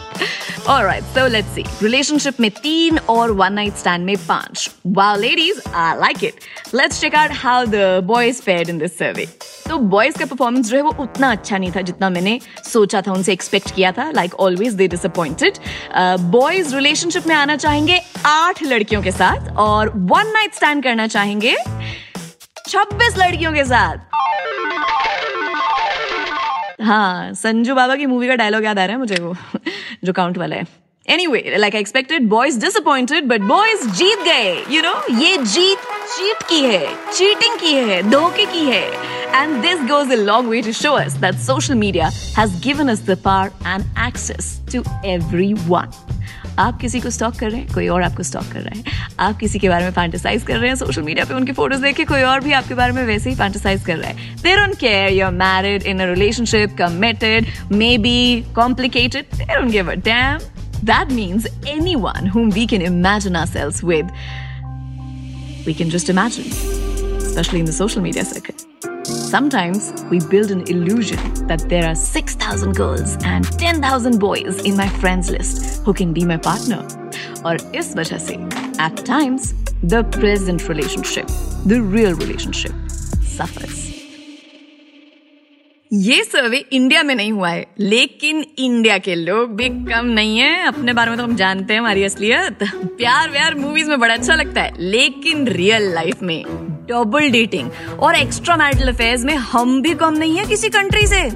Alright, 0.61 1.03
so 1.13 1.21
let's 1.27 1.47
see. 1.47 1.63
Relationship 1.81 2.39
में 2.39 2.49
तीन 2.51 2.97
और 3.09 3.31
one 3.31 3.55
night 3.55 3.77
stand 3.81 4.05
में 4.05 4.15
पाँच. 4.25 4.69
Wow, 4.97 5.15
ladies, 5.17 5.61
I 5.73 5.85
like 5.95 6.23
it. 6.23 6.43
Let's 6.73 6.99
check 7.01 7.15
out 7.15 7.31
how 7.33 7.65
the 7.65 8.03
boys 8.05 8.41
fared 8.41 8.69
in 8.73 8.81
this 8.81 8.97
survey. 8.97 9.25
तो 9.69 9.77
boys 9.93 10.17
का 10.19 10.25
performance 10.25 10.69
जो 10.69 10.75
है 10.77 10.81
वो 10.83 10.93
उतना 10.99 11.31
अच्छा 11.31 11.57
नहीं 11.57 11.71
था 11.71 11.81
जितना 11.89 12.09
मैंने 12.09 12.39
सोचा 12.67 13.01
था 13.07 13.11
उनसे 13.13 13.33
एक्सपेक्ट 13.33 13.73
किया 13.75 13.91
था 13.91 14.09
like 14.11 14.35
always 14.39 14.73
they 14.73 14.87
disappointed 14.87 15.57
boys 16.31 16.75
relationship 16.75 17.27
में 17.27 17.35
आना 17.35 17.55
चाहेंगे 17.55 17.99
आठ 18.25 18.63
लड़कियों 18.63 19.01
के 19.03 19.11
साथ 19.11 19.51
और 19.67 19.89
वन 20.13 20.31
नाइट 20.33 20.55
स्टैंड 20.55 20.83
करना 20.83 21.07
चाहेंगे 21.07 21.55
छब्बीस 22.67 23.17
लड़कियों 23.17 23.53
के 23.53 23.65
साथ 23.65 24.07
हाँ 26.81 27.33
संजू 27.33 27.73
बाबा 27.75 27.95
की 27.95 28.05
मूवी 28.05 28.27
का 28.27 28.35
डायलॉग 28.35 28.63
याद 28.65 28.79
आ 28.79 28.83
रहा 28.85 28.93
है 28.93 28.99
मुझे 28.99 29.15
वो, 29.15 29.35
जो 30.03 30.13
काउंट 30.13 30.37
वाला 30.37 30.55
है। 30.55 30.65
Anyway 31.05 31.43
like 31.57 31.75
I 31.75 31.81
expected 31.81 32.27
boys 32.29 32.59
disappointed 32.61 33.25
but 33.27 33.41
boys 33.41 33.87
जीत 33.97 34.23
गए 34.25 34.53
यू 34.71 34.81
नो 34.81 34.93
ये 35.19 35.37
जीत 35.37 35.77
चीट 36.15 36.43
की 36.49 36.61
है 36.61 36.87
चीटिंग 37.11 37.57
की 37.59 37.73
है, 37.73 38.01
धोखे 38.09 38.45
की 38.45 38.65
है। 38.65 38.83
And 39.35 39.61
this 39.61 39.81
goes 39.89 40.11
a 40.11 40.15
long 40.15 40.49
way 40.49 40.61
to 40.61 40.71
show 40.73 40.91
us 40.93 41.13
that 41.13 41.35
social 41.45 41.75
media 41.75 42.07
has 42.37 42.61
given 42.63 42.89
us 42.89 43.01
the 43.05 43.17
power 43.25 43.51
and 43.67 43.83
access 44.07 44.59
to 44.73 44.83
everyone 45.05 45.91
आप 46.59 46.79
किसी 46.79 46.99
को 46.99 47.09
स्टॉक 47.09 47.35
कर 47.39 47.49
रहे 47.51 47.61
हैं, 47.61 47.73
कोई 47.73 47.87
और 47.87 48.01
आपको 48.03 48.23
स्टॉक 48.23 48.51
कर 48.53 48.61
रहा 48.61 48.77
है, 48.77 48.83
आप 49.19 49.37
किसी 49.39 49.59
के 49.59 49.69
बारे 49.69 49.85
में 49.85 49.91
फैंटिसाइज 49.91 50.43
कर 50.43 50.57
रहे 50.57 50.69
हैं 50.69 50.75
सोशल 50.75 51.01
मीडिया 51.01 51.25
पे 51.25 51.33
उनकी 51.33 51.51
फ़ोटोज़ 51.53 51.81
देख 51.81 51.95
के 51.95 52.05
कोई 52.05 52.21
और 52.21 52.39
भी 52.43 52.51
आपके 52.53 52.75
बारे 52.75 52.93
में 52.93 53.03
वैसे 53.05 53.29
ही 53.29 53.35
फैंटिसाइज 53.35 53.85
कर 53.85 53.97
रहा 53.97 54.09
है। 54.09 54.35
They 54.43 54.55
don't 54.57 54.77
care 54.79 55.13
you 55.13 55.25
are 55.25 55.33
married 55.33 55.83
in 55.83 55.99
a 55.99 56.05
relationship 56.13 56.75
committed 56.79 57.47
maybe 57.97 58.19
complicated 58.55 59.25
they 59.35 59.53
don't 59.53 59.71
give 59.71 59.91
a 59.91 59.95
damn 60.09 60.47
that 60.87 61.09
means 61.15 61.45
anyone 61.69 62.27
whom 62.33 62.51
we 62.57 62.61
can 62.73 62.83
imagine 62.89 63.35
ourselves 63.39 63.81
with, 63.89 64.13
we 65.65 65.73
can 65.81 65.91
just 65.95 66.13
imagine, 66.15 66.47
especially 67.17 67.59
in 67.59 67.69
the 67.71 67.77
social 67.81 68.05
media 68.05 68.23
circuit. 68.29 68.58
Sometimes 69.29 69.93
we 70.09 70.19
build 70.21 70.49
an 70.49 70.61
illusion 70.71 71.19
that 71.45 71.59
there 71.69 71.85
are 71.85 71.93
6,000 71.93 72.73
girls 72.73 73.15
and 73.23 73.45
10,000 73.59 74.17
boys 74.19 74.59
in 74.63 74.75
my 74.75 74.87
friends 74.89 75.29
list 75.29 75.83
who 75.85 75.93
can 75.93 76.13
be 76.13 76.23
my 76.25 76.37
partner. 76.37 76.79
और 77.45 77.57
इस 77.75 77.95
वजह 77.97 78.17
से 78.17 78.37
at 78.85 79.03
times 79.09 79.53
the 79.83 80.01
present 80.15 80.67
relationship, 80.67 81.27
the 81.65 81.79
real 81.95 82.15
relationship 82.15 82.73
suffers. 83.35 83.77
ये 85.91 86.23
survey 86.23 86.57
India 86.73 87.03
में 87.03 87.13
नहीं 87.15 87.31
हुआ 87.31 87.49
है 87.49 87.65
लेकिन 87.79 88.43
इंडिया 88.57 88.97
के 88.97 89.15
लोग 89.15 89.55
भी 89.57 89.69
कम 89.69 90.05
नहीं 90.17 90.37
है 90.39 90.65
अपने 90.67 90.93
बारे 90.93 91.09
में 91.09 91.17
तो 91.19 91.23
हम 91.23 91.35
जानते 91.35 91.73
हैं 91.73 91.79
हमारी 91.79 92.03
असलियत 92.03 92.63
प्यार 92.97 93.29
व्यार 93.31 93.55
मूवीज़ 93.59 93.89
में 93.89 93.99
बड़ा 93.99 94.13
अच्छा 94.13 94.35
लगता 94.35 94.61
है 94.61 94.89
लेकिन 94.91 95.47
रियल 95.47 95.93
लाइफ 95.93 96.21
में 96.21 96.43
डबल 96.89 97.29
डेटिंग 97.29 97.69
और 97.99 98.15
एक्स्ट्रा 98.15 98.55
मैरिटल 98.57 98.87
अफेयर्स 98.87 99.23
में 99.23 99.35
हम 99.35 99.81
भी 99.81 99.93
कम 99.93 100.13
नहीं 100.13 100.37
है 100.37 100.45
किसी 100.45 100.69
कंट्री 100.69 101.07
से। 101.07 101.29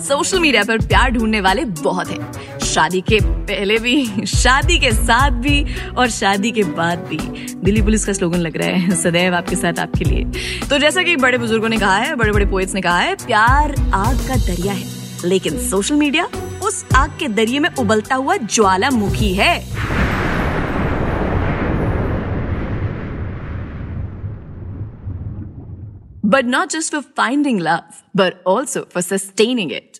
सोशल 0.00 0.40
मीडिया 0.40 0.62
पर 0.64 0.78
प्यार 0.78 1.10
ढूँढने 1.10 1.40
वाले 1.40 1.64
बहुत 1.64 2.10
हैं। 2.10 2.58
शादी 2.58 3.00
के 3.00 3.18
पहले 3.22 3.76
भी, 3.78 4.26
शादी 4.26 4.78
के 4.78 4.90
साथ 4.92 5.30
भी 5.30 5.64
और 5.98 6.10
शादी 6.10 6.50
के 6.50 6.64
बाद 6.64 6.98
भी। 6.98 7.16
दिल्ली 7.56 7.82
पुलिस 7.82 8.04
का 8.04 8.12
स्लोगन 8.12 8.38
लग 8.38 8.56
रहा 8.56 8.68
है, 8.68 8.96
सदैव 8.96 9.34
आपके 9.34 9.56
साथ 9.56 9.78
आपके 9.78 10.04
लिए। 10.04 10.24
तो 10.68 10.78
जैसा 10.78 11.02
कि 11.02 11.16
बड़े 11.16 11.38
बुज़ुर्गों 11.38 11.68
ने 11.68 11.78
कहा 11.78 11.96
है 11.96 12.14
बड़े 12.14 12.32
बड़े 12.32 12.46
पोएट्स 12.46 12.74
ने 12.74 12.80
कहा 12.80 12.98
है, 12.98 13.14
प्यार 13.14 13.74
आग 13.94 14.28
का 14.28 14.36
दरिया 14.36 14.72
है। 14.72 14.84
लेकिन 15.24 15.58
सोशल 15.60 15.94
मीडिया 15.94 16.28
उस 16.64 16.84
आग 16.96 17.10
के 17.20 17.28
दरिये 17.28 17.58
में 17.58 17.68
उबलता 17.78 18.14
हुआ 18.14 18.36
ज्वालामुखी 18.36 19.34
है। 19.34 19.58
but 26.29 26.45
not 26.45 26.69
just 26.69 26.91
for 26.91 27.01
finding 27.01 27.59
love, 27.59 28.03
but 28.15 28.41
also 28.45 28.85
for 28.85 29.01
sustaining 29.01 29.71
it. 29.71 29.99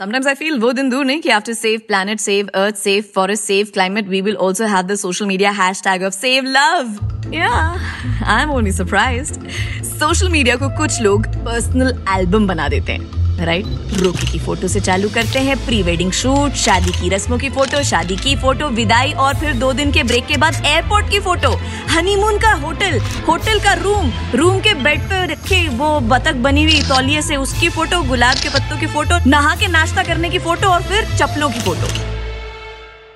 Sometimes 0.00 0.26
I 0.26 0.34
feel 0.34 0.58
वो 0.60 0.72
दिन 0.72 0.90
दूर 0.90 1.04
नहीं 1.04 1.20
कि 1.20 1.28
after 1.28 1.54
save 1.54 1.86
planet, 1.88 2.20
save 2.20 2.50
earth, 2.54 2.76
save 2.76 3.06
forest, 3.16 3.44
save 3.44 3.72
climate, 3.72 4.06
we 4.06 4.22
will 4.22 4.36
also 4.46 4.66
have 4.66 4.88
the 4.88 4.96
social 4.96 5.26
media 5.26 5.52
hashtag 5.52 6.06
of 6.06 6.14
save 6.14 6.44
love. 6.44 7.00
Yeah, 7.32 7.78
I'm 8.24 8.50
only 8.50 8.70
surprised. 8.70 9.40
Social 9.84 10.30
media 10.36 10.56
को 10.56 10.68
कुछ 10.76 11.00
लोग 11.00 11.26
personal 11.26 11.96
album 12.18 12.46
बना 12.46 12.68
देते 12.68 12.92
हैं 12.92 13.21
राइट? 13.39 13.65
रोकी 13.93 14.31
की 14.31 14.39
फ़ोटो 14.39 14.67
से 14.67 14.79
चालू 14.79 15.09
करते 15.09 15.39
हैं। 15.39 15.55
प्री 15.65 15.81
वेडिंग 15.83 16.11
शूट, 16.11 16.51
शादी 16.55 16.91
की 16.91 17.09
रस्मों 17.09 17.37
की 17.37 17.49
फ़ोटो, 17.49 17.83
शादी 17.83 18.15
की 18.15 18.35
फ़ोटो, 18.35 18.67
विदाई 18.69 19.11
और 19.13 19.35
फिर 19.35 19.53
दो 19.53 19.71
दिन 19.73 19.91
के 19.91 20.03
ब्रेक 20.03 20.25
के 20.25 20.37
बाद 20.37 20.61
एयरपोर्ट 20.65 21.09
की 21.09 21.19
फ़ोटो। 21.19 21.49
हनीमून 21.89 22.37
का 22.39 22.53
होटल 22.53 22.99
होटल 23.27 23.59
का 23.59 23.73
रूम 23.73 24.11
रूम 24.35 24.59
के 24.59 24.73
बेड 24.73 25.01
पे 25.01 25.25
रखे 25.25 25.67
वो 25.69 25.99
बतख 25.99 26.35
बनी 26.43 26.63
हुई 26.63 26.81
तौलिए 26.81 27.21
से 27.21 27.35
उसकी 27.35 27.69
फ़ोटो, 27.69 28.01
गुलाब 28.03 28.35
के 28.35 28.49
पत्तों 28.49 28.79
की 28.79 28.87
फ़ोटो, 28.87 29.19
नहा 29.29 29.55
के 29.55 29.67
नाश्ता 29.67 30.03
करने 30.03 30.29
की 30.29 30.39
फ़ोटो 30.39 30.67
और 30.67 30.83
फिर 30.83 31.05
चप्पलों 31.17 31.49
की 31.49 31.59
फ़ोटो। 31.59 32.11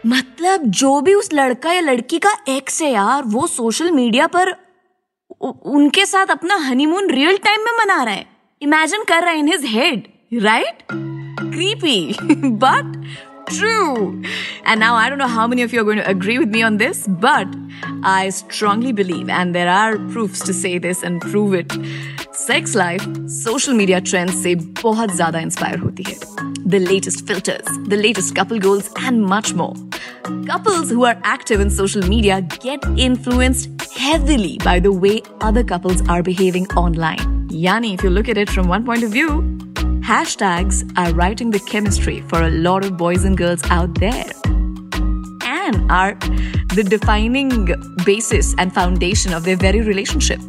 मतलब 0.05 0.63
जो 0.71 0.99
भी 1.01 1.13
उस 1.13 1.29
लड़का 1.33 1.71
या 1.71 1.81
लड़की 1.81 2.19
का 2.19 2.31
एक्स 2.49 2.81
है 2.81 2.91
यार, 2.91 3.23
वो 3.23 3.47
सोशल 3.47 3.91
मीडिया 3.91 4.27
पर 4.27 4.55
उनके 5.41 6.05
साथ 6.05 6.27
अपना 6.27 6.55
हनीमून 6.55 7.09
रियल 7.09 7.37
टाइम 7.37 7.61
में 7.61 7.71
मना 7.79 8.03
रहा 8.03 8.13
है। 8.13 8.36
इमेजिन 8.62 9.04
कर 9.08 9.22
रहा 9.22 9.30
है 9.30 9.38
in 9.38 9.48
his 9.48 9.64
head 9.74 10.08
right 10.42 10.82
creepy 11.52 12.14
but 12.60 12.84
true 13.48 14.22
and 14.64 14.80
now 14.80 14.94
i 14.94 15.08
don't 15.08 15.18
know 15.18 15.28
how 15.28 15.46
many 15.46 15.62
of 15.62 15.72
you 15.72 15.80
are 15.80 15.84
going 15.84 15.98
to 15.98 16.08
agree 16.12 16.38
with 16.38 16.48
me 16.48 16.62
on 16.62 16.78
this 16.82 17.06
but 17.24 17.56
i 18.02 18.28
strongly 18.30 18.92
believe 18.92 19.28
and 19.28 19.54
there 19.54 19.68
are 19.68 19.98
proofs 20.14 20.40
to 20.40 20.54
say 20.60 20.78
this 20.78 21.02
and 21.02 21.20
prove 21.20 21.54
it 21.54 21.76
sex 22.44 22.74
life 22.74 23.04
social 23.26 23.74
media 23.82 24.00
trends 24.12 24.42
से 24.42 24.54
बहुत 24.82 25.16
ज्यादा 25.16 25.40
inspire 25.48 25.78
होती 25.78 26.02
है 26.08 26.16
the 26.76 26.80
latest 26.86 27.26
filters 27.32 27.76
the 27.92 28.00
latest 28.04 28.34
couple 28.40 28.64
goals 28.68 28.90
and 29.10 29.26
much 29.34 29.52
more 29.62 29.74
couples 30.52 30.90
who 30.96 31.04
are 31.10 31.16
active 31.34 31.66
in 31.66 31.76
social 31.82 32.08
media 32.14 32.40
get 32.66 32.88
influenced 33.10 33.86
heavily 34.06 34.56
by 34.64 34.78
the 34.88 34.96
way 35.06 35.14
other 35.50 35.64
couples 35.74 36.08
are 36.16 36.22
behaving 36.32 36.72
online 36.86 37.35
Yani, 37.64 37.94
if 37.94 38.02
you 38.02 38.10
look 38.10 38.28
at 38.28 38.36
it 38.36 38.50
from 38.50 38.68
one 38.68 38.84
point 38.84 39.02
of 39.02 39.10
view, 39.10 39.28
hashtags 40.00 40.82
are 40.96 41.12
writing 41.14 41.50
the 41.50 41.60
chemistry 41.60 42.20
for 42.28 42.42
a 42.42 42.50
lot 42.50 42.84
of 42.84 42.96
boys 42.96 43.24
and 43.24 43.36
girls 43.36 43.62
out 43.70 43.94
there 44.00 44.32
and 45.44 45.90
are 45.90 46.14
the 46.74 46.84
defining 46.88 47.50
basis 48.04 48.54
and 48.58 48.74
foundation 48.74 49.32
of 49.32 49.44
their 49.44 49.56
very 49.56 49.80
relationship. 49.82 50.40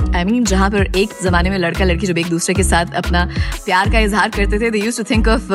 I 0.00 0.22
I 0.22 0.24
mean 0.26 0.34
mean, 0.34 0.48
जहाँ 0.48 0.68
पर 0.70 0.96
एक 0.98 1.10
जमाने 1.22 1.50
में 1.50 1.56
लड़का 1.58 1.84
लड़की 1.84 2.06
जब 2.06 2.18
एक 2.18 2.28
दूसरे 2.30 2.54
के 2.54 2.62
साथ 2.64 2.94
अपना 2.96 3.24
प्यार 3.64 3.90
का 3.92 3.98
इजहार 3.98 4.30
करते 4.36 4.58
थे 4.60 4.70
they 4.70 4.78
use 4.78 4.96
to 4.96 5.04
think 5.10 5.28
of 5.28 5.48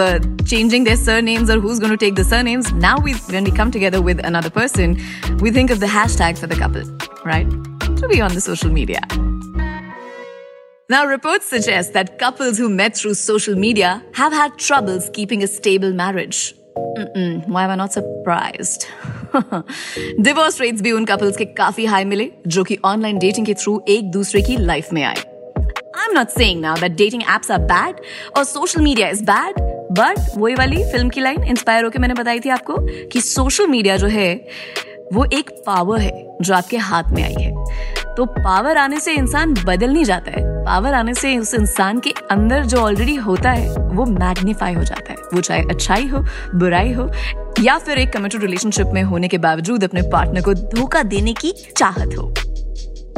changing 0.50 0.86
their 0.86 0.98
surnames 0.98 1.50
और 1.52 1.58
who 1.58 1.72
is 1.72 1.80
going 1.80 1.92
to 1.92 1.98
take 2.06 2.14
the 2.16 2.24
surnames 2.30 2.72
now 2.74 3.02
we 3.06 3.14
when 3.14 3.46
we 3.46 3.52
come 3.58 3.72
together 3.72 4.00
with 4.10 4.22
another 4.26 4.50
person 4.60 4.96
we 5.42 5.52
think 5.56 5.72
of 5.72 5.78
the 5.78 5.90
hashtag 5.98 6.36
for 6.36 6.50
the 6.50 6.62
couple 6.62 6.98
right 7.28 8.02
to 8.02 8.08
be 8.08 8.22
on 8.22 8.36
the 8.36 8.40
social 8.48 8.72
media 8.80 9.08
Now, 10.91 11.07
reports 11.07 11.47
suggest 11.47 11.93
that 11.93 12.19
couples 12.19 12.59
who 12.59 12.69
met 12.69 12.97
through 12.97 13.15
social 13.15 13.55
media 13.55 14.03
have 14.15 14.33
had 14.33 14.59
troubles 14.59 15.09
keeping 15.13 15.45
a 15.45 15.47
stable 15.47 15.93
marriage. 15.93 16.53
Mm-mm, 16.77 17.47
why 17.47 17.63
am 17.63 17.71
I 17.71 17.77
not 17.77 17.93
surprised? 17.93 18.87
Divorce 20.23 20.61
rates 20.61 20.83
भी 20.83 20.93
उन 20.93 21.05
couples 21.05 21.37
के 21.37 21.45
काफ़ी 21.61 21.85
high 21.87 22.05
मिले 22.05 22.31
जो 22.47 22.65
कि 22.65 22.79
online 22.85 23.19
dating 23.19 23.47
के 23.47 23.55
through 23.55 23.79
एक 23.89 24.11
दूसरे 24.11 24.43
की 24.43 24.57
लाइफ 24.57 24.93
में 24.93 25.03
आए 25.03 25.15
I 25.15 26.09
am 26.09 26.15
not 26.15 26.29
saying 26.31 26.61
now 26.61 26.81
that 26.81 26.97
dating 26.97 27.23
apps 27.37 27.51
are 27.51 27.59
bad 27.71 28.01
और 28.37 28.45
social 28.45 28.83
media 28.83 29.09
is 29.09 29.23
bad 29.25 29.61
but 30.01 30.19
वही 30.37 30.55
वाली 30.55 30.83
फ़िल्म 30.93 31.09
की 31.09 31.21
लाइन 31.21 31.45
इंस्पायर 31.45 31.85
होकर 31.85 31.99
मैंने 31.99 32.15
बताई 32.15 32.41
थी 32.41 32.49
आपको 32.59 32.79
कि 33.13 33.21
सोशल 33.21 33.67
मीडिया 33.69 33.97
जो 33.97 34.07
है 34.19 34.35
वो 35.13 35.25
एक 35.33 35.51
पावर 35.67 36.01
है 36.01 36.13
जो 36.43 36.55
आपके 36.55 36.77
हाथ 36.91 37.13
में 37.13 37.23
आई 37.25 37.43
है 37.43 38.15
तो 38.17 38.25
पावर 38.35 38.77
आने 38.77 39.01
से 39.01 39.15
इंसान 39.15 39.55
बदल 39.67 39.93
नहीं 39.93 40.05
जाता 40.05 40.31
है 40.31 40.50
पावर 40.61 40.95
आने 40.95 41.15
से 41.15 41.39
उस 41.39 41.55
इंसान 41.55 42.01
के 42.01 42.11
अंदर 42.31 42.65
जो 42.65 42.77
ऑलरेडी 42.77 43.15
होता 43.15 43.51
है, 43.51 43.75
वो 43.77 44.07
मैग्निफाई 44.07 44.75
हो 44.75 44.85
जाता 44.85 45.13
है। 45.13 45.17
वो 45.35 45.41
चाहे 45.41 45.63
अच्छाई 45.63 46.07
हो, 46.07 46.25
बुराई 46.55 46.93
हो, 46.93 47.11
या 47.61 47.79
फिर 47.79 47.99
एक 47.99 48.13
कमिटेड 48.13 48.41
रिलेशनशिप 48.41 48.87
में 48.87 49.03
होने 49.03 49.29
के 49.29 49.39
बावजूद 49.39 49.85
अपने 49.85 50.03
पार्टनर 50.03 50.43
को 50.43 50.55
धोखा 50.55 51.03
देने 51.03 51.33
की 51.33 51.55
चाहत 51.77 52.17
हो। 52.19 52.35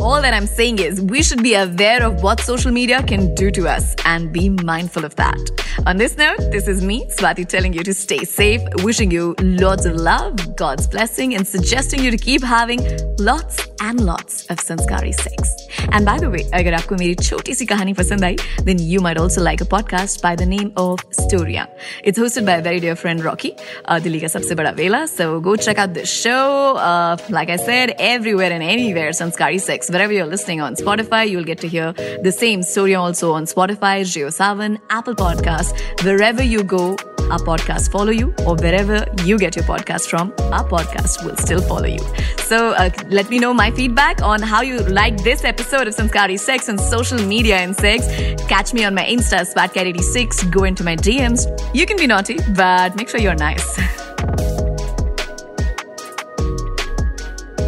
All 0.01 0.21
that 0.21 0.33
I'm 0.33 0.47
saying 0.47 0.79
is 0.79 1.01
we 1.01 1.23
should 1.23 1.43
be 1.43 1.55
aware 1.55 2.03
of 2.03 2.21
what 2.23 2.39
social 2.41 2.71
media 2.71 3.01
can 3.03 3.33
do 3.35 3.49
to 3.51 3.67
us 3.67 3.95
and 4.05 4.31
be 4.31 4.49
mindful 4.49 5.05
of 5.05 5.15
that. 5.15 5.39
On 5.85 5.97
this 5.97 6.17
note, 6.17 6.37
this 6.51 6.67
is 6.67 6.83
me, 6.83 7.05
Swati, 7.07 7.47
telling 7.47 7.73
you 7.73 7.83
to 7.83 7.93
stay 7.93 8.23
safe, 8.25 8.61
wishing 8.83 9.11
you 9.11 9.35
lots 9.41 9.85
of 9.85 9.95
love, 9.95 10.55
God's 10.55 10.87
blessing, 10.87 11.35
and 11.35 11.47
suggesting 11.47 12.03
you 12.03 12.11
to 12.11 12.17
keep 12.17 12.43
having 12.43 12.79
lots 13.19 13.67
and 13.81 14.05
lots 14.05 14.45
of 14.47 14.59
sanskari 14.59 15.11
sex. 15.11 15.53
And 15.91 16.05
by 16.05 16.17
the 16.19 16.29
way, 16.29 16.43
अगर 16.53 16.73
आपको 16.73 16.95
मेरी 16.95 17.15
छोटी 17.15 17.53
सी 17.53 17.65
कहानी 17.65 17.93
पसंद 17.93 18.23
आई, 18.23 18.35
then 18.65 18.79
you 18.79 18.99
might 18.99 19.19
also 19.23 19.41
like 19.41 19.61
a 19.61 19.69
podcast 19.73 20.21
by 20.21 20.35
the 20.35 20.45
name 20.45 20.71
of 20.77 20.99
Storia. 21.19 21.67
It's 22.03 22.19
hosted 22.19 22.45
by 22.45 22.57
a 22.57 22.61
very 22.61 22.79
dear 22.79 22.95
friend 22.95 23.23
Rocky, 23.23 23.53
uh, 23.85 23.99
Delhi 23.99 24.19
का 24.21 24.27
सबसे 24.27 24.55
बड़ा 24.55 24.71
वेला. 24.81 25.05
So 25.07 25.39
go 25.39 25.55
check 25.55 25.77
out 25.77 25.93
this 25.93 26.09
show. 26.09 26.75
Uh, 26.77 27.17
like 27.29 27.49
I 27.49 27.57
said, 27.57 27.95
everywhere 27.99 28.51
and 28.51 28.63
anywhere, 28.63 29.11
sanskari 29.21 29.59
sex 29.59 29.89
wherever 29.92 30.12
you're 30.12 30.26
listening 30.26 30.60
on 30.60 30.74
Spotify, 30.74 31.28
you'll 31.28 31.44
get 31.44 31.58
to 31.58 31.68
hear 31.68 31.92
the 31.92 32.32
same 32.32 32.62
story 32.62 32.94
also 32.94 33.32
on 33.32 33.44
Spotify, 33.44 34.00
JioSavan, 34.02 34.80
Apple 34.90 35.14
Podcasts, 35.14 35.72
wherever 36.04 36.42
you 36.42 36.64
go. 36.64 36.96
Our 37.30 37.38
podcast 37.38 37.90
follow 37.90 38.10
you, 38.10 38.34
or 38.46 38.56
wherever 38.56 39.06
you 39.24 39.38
get 39.38 39.56
your 39.56 39.64
podcast 39.64 40.08
from, 40.08 40.34
our 40.52 40.68
podcast 40.68 41.24
will 41.24 41.36
still 41.36 41.62
follow 41.62 41.86
you. 41.86 42.00
So 42.38 42.72
uh, 42.72 42.90
let 43.08 43.30
me 43.30 43.38
know 43.38 43.54
my 43.54 43.70
feedback 43.70 44.20
on 44.22 44.42
how 44.42 44.60
you 44.60 44.80
like 44.80 45.22
this 45.22 45.44
episode 45.44 45.88
of 45.88 45.94
Sanskari 45.94 46.38
Sex 46.38 46.68
and 46.68 46.78
social 46.80 47.18
media 47.18 47.56
and 47.56 47.74
sex. 47.74 48.06
Catch 48.48 48.74
me 48.74 48.84
on 48.84 48.94
my 48.94 49.04
Insta, 49.04 49.50
SpatCat86. 49.50 50.50
Go 50.50 50.64
into 50.64 50.84
my 50.84 50.96
DMs. 50.96 51.46
You 51.72 51.86
can 51.86 51.96
be 51.96 52.06
naughty, 52.06 52.38
but 52.54 52.96
make 52.96 53.08
sure 53.08 53.20
you're 53.20 53.34
nice. 53.34 53.80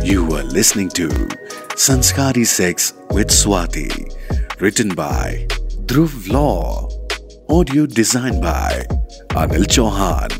You 0.04 0.30
are 0.34 0.42
listening 0.42 0.90
to 0.90 1.08
Sanskari 1.76 2.44
Sex 2.44 2.94
with 3.10 3.28
Swati. 3.28 3.90
Written 4.60 4.94
by 4.94 5.46
Dhruv 5.86 6.28
Law. 6.32 6.88
Audio 7.48 7.84
designed 7.86 8.40
by 8.40 8.84
Anil 9.30 9.66
Chauhan. 9.66 10.30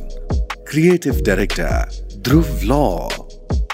Creative 0.65 1.23
Director 1.23 1.85
Dhruv 2.23 2.67
Law. 2.67 3.09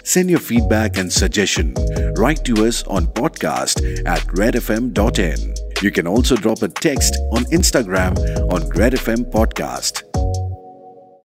Send 0.02 0.30
your 0.30 0.40
feedback 0.40 0.96
and 0.96 1.12
suggestion. 1.12 1.74
Write 2.16 2.44
to 2.46 2.66
us 2.66 2.82
on 2.84 3.06
podcast 3.08 3.78
at 4.06 4.20
redfm.in. 4.28 5.54
You 5.82 5.90
can 5.90 6.06
also 6.06 6.36
drop 6.36 6.62
a 6.62 6.68
text 6.68 7.16
on 7.32 7.44
Instagram 7.44 8.18
on 8.52 8.62
redfm 8.72 9.30
podcast. 9.30 10.09